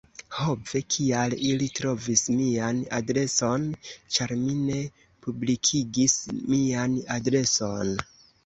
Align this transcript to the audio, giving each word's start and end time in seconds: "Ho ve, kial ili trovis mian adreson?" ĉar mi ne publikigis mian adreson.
"Ho 0.35 0.53
ve, 0.69 0.79
kial 0.93 1.33
ili 1.49 1.67
trovis 1.79 2.23
mian 2.37 2.79
adreson?" 2.99 3.67
ĉar 4.17 4.35
mi 4.47 4.57
ne 4.65 4.81
publikigis 5.27 6.19
mian 6.41 7.01
adreson. 7.21 7.95